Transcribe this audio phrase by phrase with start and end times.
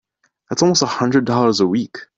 [0.49, 1.95] That's almost a hundred dollars a week!